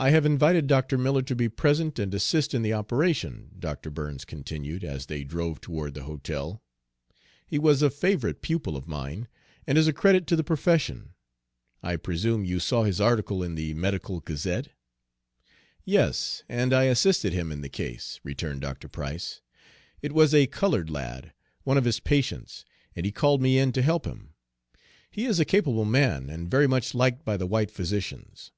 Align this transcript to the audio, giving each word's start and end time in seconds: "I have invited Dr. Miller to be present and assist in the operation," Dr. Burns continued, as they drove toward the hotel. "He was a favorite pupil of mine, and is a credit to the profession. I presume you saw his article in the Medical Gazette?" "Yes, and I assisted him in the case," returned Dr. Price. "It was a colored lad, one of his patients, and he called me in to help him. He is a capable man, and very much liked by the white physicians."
"I 0.00 0.10
have 0.10 0.24
invited 0.24 0.68
Dr. 0.68 0.96
Miller 0.96 1.22
to 1.22 1.34
be 1.34 1.48
present 1.48 1.98
and 1.98 2.14
assist 2.14 2.54
in 2.54 2.62
the 2.62 2.72
operation," 2.72 3.50
Dr. 3.58 3.90
Burns 3.90 4.24
continued, 4.24 4.84
as 4.84 5.06
they 5.06 5.24
drove 5.24 5.60
toward 5.60 5.94
the 5.94 6.04
hotel. 6.04 6.62
"He 7.44 7.58
was 7.58 7.82
a 7.82 7.90
favorite 7.90 8.40
pupil 8.40 8.76
of 8.76 8.86
mine, 8.86 9.26
and 9.66 9.76
is 9.76 9.88
a 9.88 9.92
credit 9.92 10.28
to 10.28 10.36
the 10.36 10.44
profession. 10.44 11.14
I 11.82 11.96
presume 11.96 12.44
you 12.44 12.60
saw 12.60 12.84
his 12.84 13.00
article 13.00 13.42
in 13.42 13.56
the 13.56 13.74
Medical 13.74 14.20
Gazette?" 14.20 14.68
"Yes, 15.84 16.44
and 16.48 16.72
I 16.72 16.84
assisted 16.84 17.32
him 17.32 17.50
in 17.50 17.60
the 17.60 17.68
case," 17.68 18.20
returned 18.22 18.60
Dr. 18.60 18.86
Price. 18.86 19.40
"It 20.00 20.12
was 20.12 20.32
a 20.32 20.46
colored 20.46 20.90
lad, 20.90 21.32
one 21.64 21.76
of 21.76 21.84
his 21.86 21.98
patients, 21.98 22.64
and 22.94 23.04
he 23.04 23.10
called 23.10 23.42
me 23.42 23.58
in 23.58 23.72
to 23.72 23.82
help 23.82 24.04
him. 24.04 24.34
He 25.10 25.24
is 25.26 25.40
a 25.40 25.44
capable 25.44 25.84
man, 25.84 26.30
and 26.30 26.48
very 26.48 26.68
much 26.68 26.94
liked 26.94 27.24
by 27.24 27.36
the 27.36 27.48
white 27.48 27.72
physicians." 27.72 28.52